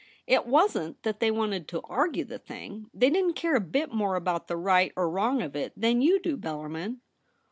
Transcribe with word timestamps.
It 0.25 0.47
wasn't 0.47 1.03
that 1.03 1.19
they 1.19 1.29
wanted 1.29 1.67
to 1.67 1.81
argue 1.81 2.25
the 2.25 2.39
thing. 2.39 2.89
They 2.91 3.11
didn't 3.11 3.35
care 3.35 3.53
a 3.55 3.59
bit 3.61 3.93
more 3.93 4.15
about 4.15 4.47
the 4.47 4.57
right 4.57 4.91
or 4.95 5.07
wrong 5.07 5.43
of 5.43 5.55
it 5.55 5.73
than 5.77 6.01
you 6.01 6.19
do, 6.19 6.37
Bellarmin.' 6.37 7.01